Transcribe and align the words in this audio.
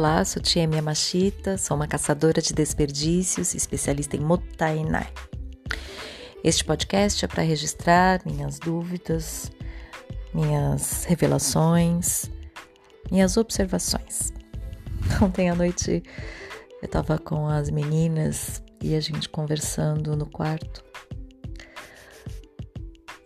Olá, 0.00 0.24
sou 0.24 0.40
Tia 0.40 0.62
Yamashita, 0.62 1.58
sou 1.58 1.76
uma 1.76 1.86
caçadora 1.86 2.40
de 2.40 2.54
desperdícios, 2.54 3.54
especialista 3.54 4.16
em 4.16 4.20
Motainai. 4.20 5.12
Este 6.42 6.64
podcast 6.64 7.22
é 7.22 7.28
para 7.28 7.42
registrar 7.42 8.22
minhas 8.24 8.58
dúvidas, 8.58 9.52
minhas 10.32 11.04
revelações, 11.04 12.30
minhas 13.10 13.36
observações. 13.36 14.32
Ontem 15.20 15.50
à 15.50 15.54
noite 15.54 16.02
eu 16.80 16.86
estava 16.86 17.18
com 17.18 17.46
as 17.46 17.68
meninas 17.68 18.62
e 18.82 18.94
a 18.94 19.00
gente 19.02 19.28
conversando 19.28 20.16
no 20.16 20.24
quarto 20.24 20.82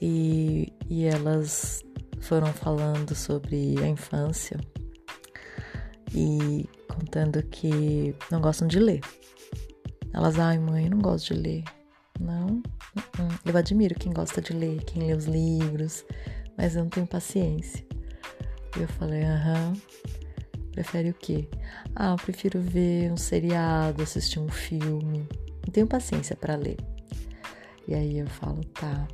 e, 0.03 0.73
e 0.91 1.05
elas 1.05 1.85
foram 2.21 2.53
falando 2.53 3.15
sobre 3.15 3.77
a 3.81 3.87
infância 3.87 4.59
e 6.15 6.69
contando 6.89 7.43
que 7.43 8.15
não 8.31 8.41
gostam 8.41 8.69
de 8.69 8.79
ler. 8.79 9.01
Elas, 10.13 10.39
ai 10.39 10.59
mãe, 10.59 10.85
eu 10.85 10.91
não 10.91 11.01
gosto 11.01 11.35
de 11.35 11.41
ler. 11.41 11.65
Não, 12.21 12.63
uh-uh. 12.97 13.39
eu 13.45 13.57
admiro 13.57 13.97
quem 13.97 14.13
gosta 14.13 14.41
de 14.41 14.53
ler, 14.53 14.85
quem 14.85 15.03
lê 15.03 15.15
os 15.15 15.25
livros, 15.25 16.05
mas 16.57 16.77
eu 16.77 16.85
não 16.85 16.91
tenho 16.91 17.07
paciência. 17.07 17.85
E 18.77 18.83
eu 18.83 18.89
falei, 18.89 19.25
aham, 19.25 19.73
prefere 20.71 21.11
o 21.11 21.15
quê? 21.15 21.49
Ah, 21.95 22.13
eu 22.13 22.17
prefiro 22.17 22.61
ver 22.61 23.11
um 23.11 23.17
seriado, 23.17 24.03
assistir 24.03 24.39
um 24.39 24.49
filme. 24.49 25.29
Não 25.67 25.73
tenho 25.73 25.87
paciência 25.89 26.37
para 26.37 26.55
ler. 26.55 26.77
E 27.89 27.95
aí 27.95 28.19
eu 28.19 28.27
falo, 28.29 28.65
tá, 28.67 29.09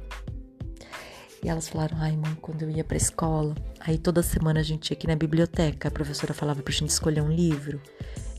e 1.42 1.48
elas 1.48 1.68
falaram: 1.68 1.96
ai, 2.00 2.16
mãe, 2.16 2.36
quando 2.40 2.62
eu 2.62 2.70
ia 2.70 2.84
pra 2.84 2.96
escola, 2.96 3.54
aí 3.80 3.98
toda 3.98 4.22
semana 4.22 4.60
a 4.60 4.62
gente 4.62 4.90
ia 4.90 4.96
aqui 4.96 5.06
na 5.06 5.16
biblioteca, 5.16 5.88
a 5.88 5.90
professora 5.90 6.34
falava 6.34 6.62
pra 6.62 6.72
gente 6.72 6.90
escolher 6.90 7.22
um 7.22 7.32
livro. 7.32 7.80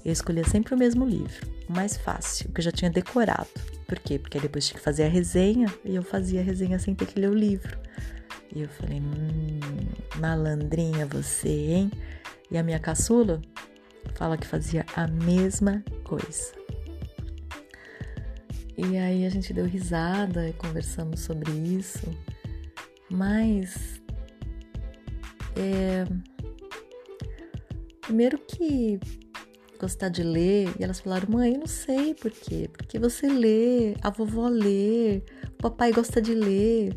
Eu 0.03 0.11
escolhia 0.11 0.43
sempre 0.43 0.73
o 0.73 0.77
mesmo 0.77 1.05
livro, 1.05 1.47
o 1.69 1.73
mais 1.73 1.95
fácil, 1.95 2.49
o 2.49 2.53
que 2.53 2.59
eu 2.59 2.63
já 2.65 2.71
tinha 2.71 2.89
decorado. 2.89 3.49
Por 3.87 3.99
quê? 3.99 4.17
Porque 4.17 4.39
depois 4.39 4.65
tinha 4.65 4.77
que 4.77 4.83
fazer 4.83 5.03
a 5.03 5.09
resenha 5.09 5.71
e 5.85 5.95
eu 5.95 6.01
fazia 6.01 6.41
a 6.41 6.43
resenha 6.43 6.79
sem 6.79 6.95
ter 6.95 7.05
que 7.05 7.19
ler 7.19 7.29
o 7.29 7.35
livro. 7.35 7.77
E 8.53 8.61
eu 8.61 8.69
falei: 8.69 8.99
hum, 8.99 9.59
malandrinha 10.17 11.05
você, 11.05 11.49
hein? 11.49 11.91
E 12.49 12.57
a 12.57 12.63
minha 12.63 12.79
caçula 12.79 13.41
fala 14.15 14.37
que 14.37 14.45
fazia 14.45 14.85
a 14.95 15.07
mesma 15.07 15.83
coisa. 16.03 16.51
E 18.77 18.97
aí 18.97 19.25
a 19.25 19.29
gente 19.29 19.53
deu 19.53 19.65
risada 19.65 20.49
e 20.49 20.53
conversamos 20.53 21.19
sobre 21.19 21.51
isso. 21.51 22.07
Mas 23.11 24.01
é, 25.55 26.05
primeiro 27.99 28.37
que 28.37 28.99
gostar 29.79 30.09
de 30.09 30.21
ler, 30.21 30.69
e 30.79 30.83
elas 30.83 30.99
falaram, 30.99 31.27
mãe, 31.29 31.53
eu 31.53 31.59
não 31.59 31.67
sei 31.67 32.13
por 32.13 32.31
quê. 32.31 32.69
Porque 32.71 32.99
você 32.99 33.27
lê, 33.27 33.95
a 34.01 34.09
vovó 34.09 34.47
lê, 34.47 35.23
o 35.53 35.57
papai 35.57 35.91
gosta 35.91 36.21
de 36.21 36.35
ler, 36.35 36.95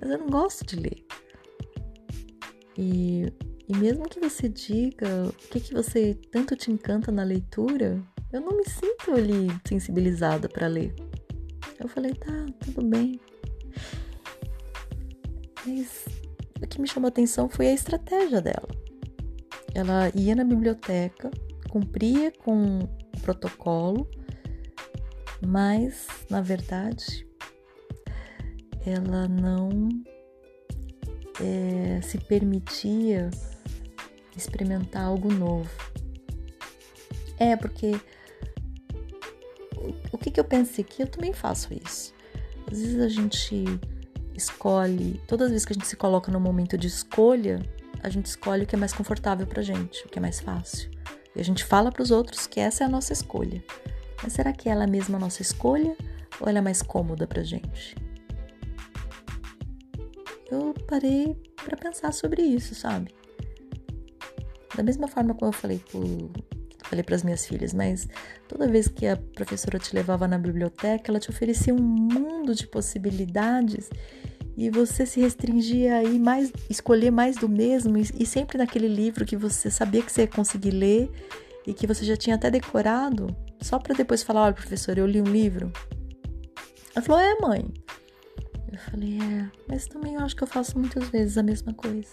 mas 0.00 0.10
eu 0.10 0.18
não 0.18 0.28
gosto 0.28 0.64
de 0.64 0.76
ler. 0.76 1.04
E, 2.78 3.32
e 3.66 3.76
mesmo 3.76 4.08
que 4.08 4.20
você 4.20 4.48
diga 4.48 5.28
o 5.28 5.32
que, 5.48 5.60
que 5.60 5.72
você 5.72 6.14
tanto 6.30 6.54
te 6.54 6.70
encanta 6.70 7.10
na 7.10 7.24
leitura, 7.24 8.02
eu 8.32 8.40
não 8.40 8.56
me 8.56 8.68
sinto 8.68 9.12
ali 9.12 9.48
sensibilizada 9.66 10.46
para 10.46 10.66
ler. 10.66 10.94
Eu 11.80 11.88
falei, 11.88 12.12
tá, 12.12 12.46
tudo 12.60 12.84
bem. 12.84 13.18
Mas 15.76 16.06
o 16.62 16.66
que 16.66 16.80
me 16.80 16.88
chamou 16.88 17.08
a 17.08 17.10
atenção 17.10 17.50
foi 17.50 17.66
a 17.66 17.72
estratégia 17.74 18.40
dela. 18.40 18.68
Ela 19.74 20.10
ia 20.14 20.34
na 20.34 20.42
biblioteca, 20.42 21.30
cumpria 21.68 22.32
com 22.32 22.78
o 22.78 23.20
protocolo, 23.20 24.08
mas 25.46 26.06
na 26.30 26.40
verdade 26.40 27.26
ela 28.86 29.28
não 29.28 29.88
é, 31.42 32.00
se 32.00 32.16
permitia 32.16 33.28
experimentar 34.34 35.04
algo 35.04 35.30
novo. 35.30 35.70
É, 37.38 37.54
porque 37.54 38.00
o 40.10 40.16
que, 40.16 40.30
que 40.30 40.40
eu 40.40 40.44
pensei 40.44 40.82
que 40.82 41.02
eu 41.02 41.06
também 41.06 41.34
faço 41.34 41.74
isso. 41.74 42.14
Às 42.70 42.80
vezes 42.80 42.98
a 42.98 43.08
gente 43.08 43.78
escolhe, 44.36 45.20
todas 45.26 45.46
as 45.46 45.50
vezes 45.52 45.66
que 45.66 45.72
a 45.72 45.74
gente 45.74 45.86
se 45.86 45.96
coloca 45.96 46.30
no 46.30 46.38
momento 46.38 46.76
de 46.76 46.86
escolha, 46.86 47.60
a 48.02 48.08
gente 48.08 48.26
escolhe 48.26 48.64
o 48.64 48.66
que 48.66 48.74
é 48.74 48.78
mais 48.78 48.92
confortável 48.92 49.46
pra 49.46 49.62
gente, 49.62 50.04
o 50.04 50.08
que 50.08 50.18
é 50.18 50.22
mais 50.22 50.40
fácil. 50.40 50.90
E 51.34 51.40
a 51.40 51.44
gente 51.44 51.64
fala 51.64 51.90
para 51.90 52.02
os 52.02 52.10
outros 52.10 52.46
que 52.46 52.60
essa 52.60 52.84
é 52.84 52.86
a 52.86 52.90
nossa 52.90 53.12
escolha. 53.12 53.62
Mas 54.22 54.32
será 54.32 54.52
que 54.52 54.68
ela 54.68 54.84
é 54.84 54.86
mesma 54.86 55.18
a 55.18 55.20
nossa 55.20 55.42
escolha 55.42 55.96
ou 56.40 56.48
ela 56.48 56.58
é 56.58 56.62
mais 56.62 56.82
cômoda 56.82 57.26
pra 57.26 57.42
gente? 57.42 57.94
Eu 60.50 60.72
parei 60.86 61.34
para 61.64 61.76
pensar 61.76 62.12
sobre 62.12 62.42
isso, 62.42 62.74
sabe? 62.74 63.14
Da 64.74 64.82
mesma 64.82 65.08
forma 65.08 65.34
como 65.34 65.48
eu 65.48 65.52
falei 65.52 65.78
pro, 65.78 66.30
falei 66.88 67.02
para 67.02 67.16
as 67.16 67.22
minhas 67.22 67.46
filhas, 67.46 67.72
mas 67.72 68.08
toda 68.48 68.68
vez 68.68 68.88
que 68.88 69.06
a 69.06 69.16
professora 69.16 69.78
te 69.78 69.94
levava 69.94 70.26
na 70.26 70.38
biblioteca, 70.38 71.10
ela 71.10 71.20
te 71.20 71.30
oferecia 71.30 71.74
um 71.74 71.82
mundo 71.82 72.54
de 72.54 72.66
possibilidades 72.66 73.90
e 74.56 74.70
você 74.70 75.04
se 75.04 75.20
restringia 75.20 75.96
a 75.96 76.04
ir 76.04 76.18
mais, 76.18 76.50
escolher 76.70 77.10
mais 77.10 77.36
do 77.36 77.48
mesmo 77.48 77.98
e, 77.98 78.02
e 78.18 78.24
sempre 78.24 78.56
naquele 78.56 78.88
livro 78.88 79.24
que 79.24 79.36
você 79.36 79.70
sabia 79.70 80.02
que 80.02 80.10
você 80.10 80.22
ia 80.22 80.28
conseguir 80.28 80.70
ler 80.70 81.10
e 81.66 81.74
que 81.74 81.86
você 81.86 82.04
já 82.04 82.16
tinha 82.16 82.36
até 82.36 82.50
decorado, 82.50 83.26
só 83.60 83.78
para 83.78 83.94
depois 83.94 84.22
falar, 84.22 84.44
olha, 84.44 84.54
professor, 84.54 84.96
eu 84.96 85.06
li 85.06 85.20
um 85.20 85.24
livro. 85.24 85.72
Ela 86.94 87.04
falou, 87.04 87.20
é, 87.20 87.36
mãe. 87.40 87.74
Eu 88.72 88.78
falei, 88.78 89.18
é, 89.20 89.50
mas 89.68 89.86
também 89.86 90.14
eu 90.14 90.20
acho 90.20 90.36
que 90.36 90.44
eu 90.44 90.46
faço 90.46 90.78
muitas 90.78 91.08
vezes 91.08 91.36
a 91.36 91.42
mesma 91.42 91.74
coisa. 91.74 92.08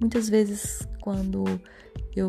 Muitas 0.00 0.28
vezes, 0.28 0.86
quando 1.00 1.44
eu 2.14 2.28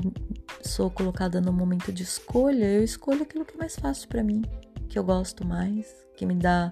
sou 0.61 0.89
colocada 0.89 1.39
no 1.39 1.53
momento 1.53 1.91
de 1.91 2.03
escolha, 2.03 2.65
eu 2.65 2.83
escolho 2.83 3.23
aquilo 3.23 3.45
que 3.45 3.55
é 3.55 3.57
mais 3.57 3.75
fácil 3.75 4.07
para 4.07 4.23
mim, 4.23 4.41
que 4.89 4.97
eu 4.97 5.03
gosto 5.03 5.45
mais, 5.45 5.87
que 6.15 6.25
me 6.25 6.35
dá 6.35 6.71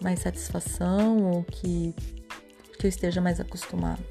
mais 0.00 0.20
satisfação 0.20 1.30
ou 1.30 1.44
que, 1.44 1.94
que 2.78 2.86
eu 2.86 2.88
esteja 2.88 3.20
mais 3.20 3.40
acostumado. 3.40 4.02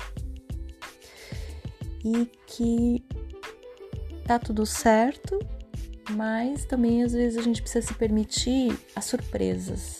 E 2.03 2.25
que 2.45 3.03
tá 4.25 4.37
tudo 4.37 4.65
certo, 4.65 5.39
mas 6.11 6.65
também 6.65 7.03
às 7.03 7.13
vezes 7.13 7.37
a 7.37 7.41
gente 7.41 7.61
precisa 7.61 7.87
se 7.87 7.93
permitir 7.93 8.77
as 8.95 9.05
surpresas, 9.05 9.99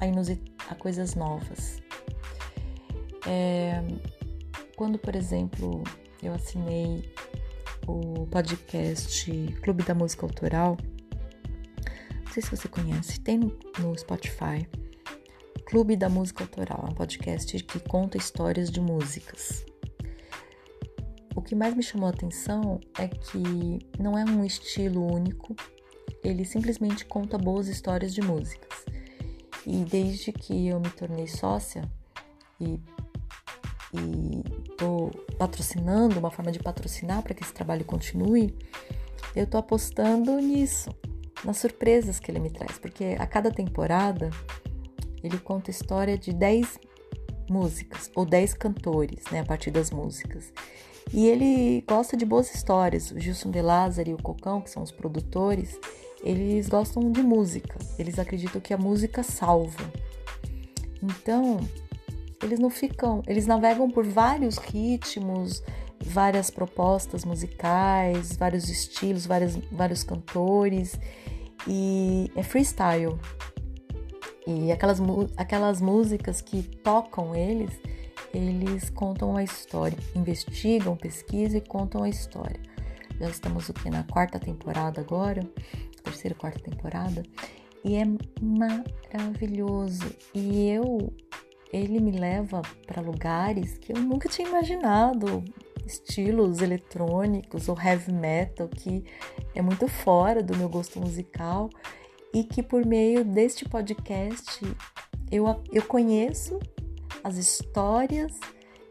a, 0.00 0.72
a 0.72 0.74
coisas 0.74 1.14
novas. 1.14 1.82
É, 3.26 3.82
quando, 4.76 4.98
por 4.98 5.16
exemplo, 5.16 5.82
eu 6.22 6.32
assinei 6.34 7.13
o 7.86 8.26
podcast 8.26 9.32
Clube 9.62 9.82
da 9.82 9.94
Música 9.94 10.26
Autoral, 10.26 10.76
não 12.24 12.32
sei 12.32 12.42
se 12.42 12.50
você 12.50 12.68
conhece, 12.68 13.20
tem 13.20 13.38
no 13.78 13.96
Spotify. 13.98 14.68
Clube 15.66 15.96
da 15.96 16.08
Música 16.08 16.44
Autoral, 16.44 16.84
é 16.86 16.90
um 16.90 16.94
podcast 16.94 17.62
que 17.64 17.80
conta 17.80 18.16
histórias 18.16 18.70
de 18.70 18.80
músicas. 18.80 19.64
O 21.34 21.42
que 21.42 21.54
mais 21.54 21.74
me 21.74 21.82
chamou 21.82 22.06
a 22.06 22.10
atenção 22.10 22.80
é 22.98 23.08
que 23.08 23.78
não 23.98 24.16
é 24.16 24.24
um 24.24 24.44
estilo 24.44 25.12
único, 25.12 25.56
ele 26.22 26.44
simplesmente 26.44 27.04
conta 27.04 27.36
boas 27.36 27.66
histórias 27.68 28.14
de 28.14 28.22
músicas. 28.22 28.84
E 29.66 29.84
desde 29.84 30.32
que 30.32 30.68
eu 30.68 30.78
me 30.78 30.90
tornei 30.90 31.26
sócia 31.26 31.82
e 32.60 32.78
estou 34.74 35.10
patrocinando, 35.38 36.18
uma 36.18 36.30
forma 36.30 36.52
de 36.52 36.58
patrocinar 36.58 37.22
para 37.22 37.34
que 37.34 37.42
esse 37.42 37.52
trabalho 37.52 37.84
continue, 37.84 38.54
eu 39.34 39.44
estou 39.44 39.58
apostando 39.58 40.38
nisso, 40.38 40.90
nas 41.44 41.58
surpresas 41.58 42.20
que 42.20 42.30
ele 42.30 42.38
me 42.38 42.50
traz, 42.50 42.78
porque 42.78 43.16
a 43.18 43.26
cada 43.26 43.50
temporada 43.50 44.30
ele 45.22 45.38
conta 45.38 45.70
história 45.70 46.18
de 46.18 46.32
10 46.32 46.78
músicas 47.48 48.10
ou 48.14 48.24
10 48.24 48.54
cantores, 48.54 49.24
né, 49.30 49.40
a 49.40 49.44
partir 49.44 49.70
das 49.70 49.90
músicas. 49.90 50.52
E 51.12 51.26
ele 51.26 51.84
gosta 51.86 52.16
de 52.16 52.24
boas 52.24 52.52
histórias. 52.54 53.10
O 53.10 53.20
Gilson 53.20 53.50
De 53.50 53.60
Lázaro 53.60 54.10
e 54.10 54.14
o 54.14 54.22
Cocão, 54.22 54.60
que 54.60 54.70
são 54.70 54.82
os 54.82 54.90
produtores, 54.90 55.78
eles 56.22 56.68
gostam 56.68 57.10
de 57.12 57.22
música. 57.22 57.78
Eles 57.98 58.18
acreditam 58.18 58.60
que 58.60 58.72
a 58.72 58.78
música 58.78 59.22
salva. 59.22 59.92
Então, 61.02 61.60
eles 62.44 62.58
não 62.58 62.70
ficam, 62.70 63.22
eles 63.26 63.46
navegam 63.46 63.90
por 63.90 64.04
vários 64.06 64.58
ritmos, 64.58 65.62
várias 66.04 66.50
propostas 66.50 67.24
musicais, 67.24 68.36
vários 68.36 68.68
estilos, 68.68 69.26
vários, 69.26 69.56
vários 69.72 70.04
cantores 70.04 70.98
e 71.66 72.30
é 72.36 72.42
freestyle. 72.42 73.18
E 74.46 74.70
aquelas, 74.70 74.98
aquelas 75.36 75.80
músicas 75.80 76.42
que 76.42 76.62
tocam 76.62 77.34
eles, 77.34 77.70
eles 78.32 78.90
contam 78.90 79.36
a 79.36 79.42
história, 79.42 79.96
investigam, 80.14 80.96
pesquisam 80.96 81.58
e 81.58 81.60
contam 81.62 82.02
a 82.02 82.08
história. 82.08 82.60
Já 83.18 83.30
estamos 83.30 83.68
o 83.68 83.72
que 83.72 83.88
na 83.88 84.02
quarta 84.02 84.38
temporada 84.38 85.00
agora, 85.00 85.48
terceira, 86.02 86.34
quarta 86.34 86.58
temporada, 86.58 87.22
e 87.84 87.96
é 87.96 88.04
maravilhoso. 88.42 90.04
E 90.34 90.68
eu, 90.68 91.12
ele 91.74 91.98
me 92.00 92.12
leva 92.12 92.62
para 92.86 93.02
lugares 93.02 93.76
que 93.78 93.92
eu 93.92 94.00
nunca 94.00 94.28
tinha 94.28 94.48
imaginado, 94.48 95.42
estilos 95.84 96.62
eletrônicos 96.62 97.68
ou 97.68 97.76
heavy 97.78 98.12
metal 98.12 98.68
que 98.68 99.04
é 99.54 99.60
muito 99.60 99.88
fora 99.88 100.42
do 100.42 100.56
meu 100.56 100.68
gosto 100.68 101.00
musical 101.00 101.68
e 102.32 102.44
que 102.44 102.62
por 102.62 102.86
meio 102.86 103.24
deste 103.24 103.68
podcast 103.68 104.60
eu, 105.30 105.44
eu 105.72 105.82
conheço 105.82 106.58
as 107.22 107.36
histórias, 107.36 108.38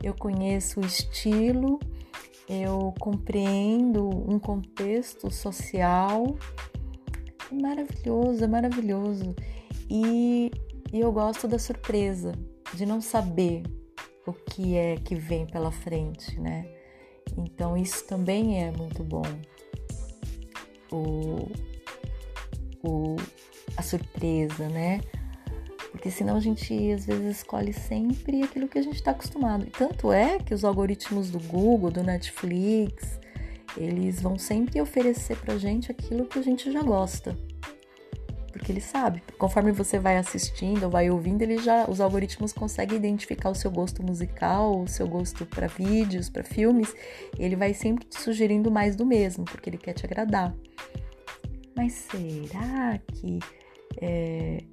eu 0.01 0.13
conheço 0.13 0.81
o 0.81 0.85
estilo, 0.85 1.79
eu 2.49 2.93
compreendo 2.99 4.09
um 4.09 4.37
contexto 4.37 5.31
social. 5.31 6.35
Maravilhoso, 7.51 8.43
é 8.43 8.47
maravilhoso. 8.47 9.35
E, 9.89 10.51
e 10.91 10.99
eu 10.99 11.11
gosto 11.11 11.47
da 11.47 11.59
surpresa, 11.59 12.33
de 12.75 12.85
não 12.85 13.01
saber 13.01 13.63
o 14.25 14.33
que 14.33 14.75
é 14.75 14.97
que 14.97 15.15
vem 15.15 15.45
pela 15.45 15.71
frente, 15.71 16.39
né? 16.39 16.65
Então 17.37 17.77
isso 17.77 18.05
também 18.05 18.63
é 18.63 18.71
muito 18.71 19.03
bom. 19.03 19.23
O, 20.91 21.49
o, 22.83 23.15
a 23.75 23.81
surpresa, 23.81 24.67
né? 24.69 25.01
Porque 25.91 26.09
senão 26.09 26.37
a 26.37 26.39
gente 26.39 26.73
às 26.91 27.05
vezes 27.05 27.37
escolhe 27.37 27.71
sempre 27.73 28.43
aquilo 28.43 28.67
que 28.67 28.79
a 28.79 28.81
gente 28.81 28.95
está 28.95 29.11
acostumado. 29.11 29.65
Tanto 29.67 30.11
é 30.11 30.39
que 30.39 30.53
os 30.53 30.63
algoritmos 30.63 31.29
do 31.29 31.39
Google, 31.39 31.91
do 31.91 32.03
Netflix, 32.03 33.19
eles 33.77 34.21
vão 34.21 34.37
sempre 34.37 34.81
oferecer 34.81 35.37
pra 35.37 35.57
gente 35.57 35.91
aquilo 35.91 36.25
que 36.25 36.39
a 36.39 36.41
gente 36.41 36.71
já 36.71 36.81
gosta. 36.81 37.37
Porque 38.53 38.71
ele 38.71 38.79
sabe, 38.79 39.23
conforme 39.39 39.71
você 39.71 39.97
vai 39.97 40.15
assistindo 40.15 40.87
vai 40.87 41.09
ouvindo, 41.09 41.41
ele 41.41 41.57
já 41.57 41.89
os 41.89 41.99
algoritmos 41.99 42.53
conseguem 42.53 42.97
identificar 42.97 43.49
o 43.49 43.55
seu 43.55 43.71
gosto 43.71 44.03
musical, 44.03 44.79
o 44.79 44.87
seu 44.87 45.07
gosto 45.07 45.43
para 45.43 45.65
vídeos, 45.65 46.29
para 46.29 46.43
filmes, 46.43 46.95
ele 47.37 47.55
vai 47.55 47.73
sempre 47.73 48.05
te 48.05 48.21
sugerindo 48.21 48.69
mais 48.69 48.95
do 48.95 49.05
mesmo, 49.05 49.43
porque 49.43 49.71
ele 49.71 49.77
quer 49.77 49.93
te 49.93 50.05
agradar. 50.05 50.55
Mas 51.75 51.93
será 51.93 52.99
que 53.11 53.39
é, 53.99 54.63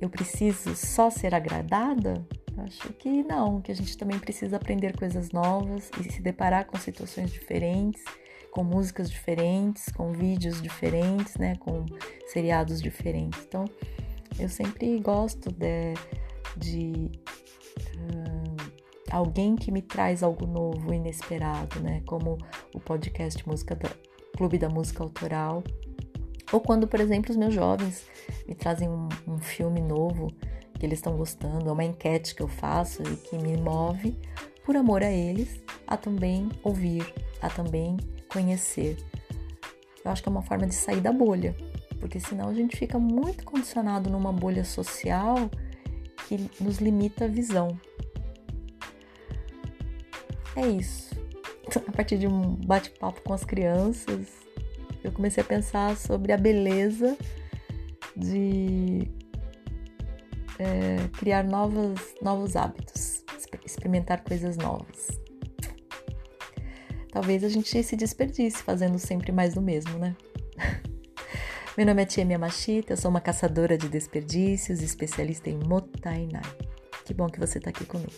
eu 0.00 0.10
preciso 0.10 0.74
só 0.74 1.08
ser 1.08 1.36
agradada? 1.36 2.26
Acho 2.58 2.92
que 2.94 3.22
não, 3.22 3.60
que 3.60 3.70
a 3.70 3.74
gente 3.76 3.96
também 3.96 4.18
precisa 4.18 4.56
aprender 4.56 4.96
coisas 4.96 5.30
novas 5.30 5.88
e 6.00 6.10
se 6.10 6.20
deparar 6.20 6.66
com 6.66 6.76
situações 6.78 7.30
diferentes, 7.30 8.02
com 8.56 8.64
músicas 8.64 9.10
diferentes, 9.10 9.90
com 9.90 10.12
vídeos 10.12 10.62
diferentes, 10.62 11.36
né, 11.36 11.56
com 11.56 11.84
seriados 12.28 12.80
diferentes. 12.80 13.44
Então, 13.46 13.66
eu 14.38 14.48
sempre 14.48 14.98
gosto 14.98 15.52
de, 15.52 15.92
de 16.56 17.10
uh, 17.98 18.56
alguém 19.10 19.54
que 19.54 19.70
me 19.70 19.82
traz 19.82 20.22
algo 20.22 20.46
novo, 20.46 20.94
inesperado, 20.94 21.80
né, 21.80 22.00
como 22.06 22.38
o 22.74 22.80
podcast 22.80 23.46
Música 23.46 23.76
da, 23.76 23.90
Clube 24.38 24.56
da 24.56 24.70
Música 24.70 25.02
Autoral, 25.02 25.62
ou 26.50 26.58
quando, 26.58 26.88
por 26.88 26.98
exemplo, 26.98 27.32
os 27.32 27.36
meus 27.36 27.52
jovens 27.52 28.06
me 28.48 28.54
trazem 28.54 28.88
um, 28.88 29.10
um 29.28 29.36
filme 29.36 29.82
novo 29.82 30.28
que 30.78 30.86
eles 30.86 30.98
estão 30.98 31.14
gostando, 31.14 31.68
é 31.68 31.72
uma 31.72 31.84
enquete 31.84 32.34
que 32.34 32.42
eu 32.42 32.48
faço 32.48 33.02
e 33.02 33.16
que 33.16 33.36
me 33.36 33.54
move 33.58 34.18
por 34.64 34.76
amor 34.76 35.02
a 35.02 35.10
eles, 35.10 35.62
a 35.86 35.94
também 35.98 36.48
ouvir, 36.64 37.12
a 37.42 37.50
também 37.50 37.98
conhecer. 38.36 38.98
Eu 40.04 40.10
acho 40.10 40.22
que 40.22 40.28
é 40.28 40.30
uma 40.30 40.42
forma 40.42 40.66
de 40.66 40.74
sair 40.74 41.00
da 41.00 41.10
bolha, 41.10 41.56
porque 41.98 42.20
senão 42.20 42.50
a 42.50 42.54
gente 42.54 42.76
fica 42.76 42.98
muito 42.98 43.44
condicionado 43.44 44.10
numa 44.10 44.30
bolha 44.30 44.62
social 44.62 45.50
que 46.28 46.50
nos 46.60 46.78
limita 46.78 47.24
a 47.24 47.28
visão. 47.28 47.80
É 50.54 50.66
isso. 50.68 51.16
A 51.88 51.92
partir 51.92 52.18
de 52.18 52.26
um 52.26 52.54
bate-papo 52.56 53.22
com 53.22 53.32
as 53.32 53.42
crianças, 53.42 54.28
eu 55.02 55.10
comecei 55.10 55.42
a 55.42 55.46
pensar 55.46 55.96
sobre 55.96 56.32
a 56.32 56.36
beleza 56.36 57.16
de 58.16 59.10
é, 60.58 61.08
criar 61.18 61.42
novos, 61.42 62.00
novos 62.22 62.54
hábitos, 62.54 63.24
experimentar 63.64 64.22
coisas 64.22 64.56
novas. 64.56 65.15
Talvez 67.16 67.42
a 67.42 67.48
gente 67.48 67.82
se 67.82 67.96
desperdice 67.96 68.62
fazendo 68.62 68.98
sempre 68.98 69.32
mais 69.32 69.54
do 69.54 69.62
mesmo, 69.62 69.98
né? 69.98 70.14
Meu 71.74 71.86
nome 71.86 72.02
é 72.02 72.04
Tia 72.04 72.26
Miyamashita, 72.26 72.92
eu 72.92 72.96
sou 72.98 73.10
uma 73.10 73.22
caçadora 73.22 73.78
de 73.78 73.88
desperdícios, 73.88 74.82
especialista 74.82 75.48
em 75.48 75.56
Motainai. 75.56 76.42
Que 77.06 77.14
bom 77.14 77.26
que 77.26 77.40
você 77.40 77.56
está 77.56 77.70
aqui 77.70 77.86
comigo. 77.86 78.12